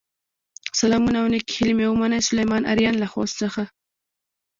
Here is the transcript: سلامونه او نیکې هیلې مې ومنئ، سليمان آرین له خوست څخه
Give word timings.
سلامونه 0.79 1.17
او 1.21 1.27
نیکې 1.33 1.51
هیلې 1.57 1.73
مې 1.77 1.87
ومنئ، 1.89 2.19
سليمان 2.29 2.61
آرین 2.71 2.95
له 3.01 3.07
خوست 3.11 3.35
څخه 3.41 3.61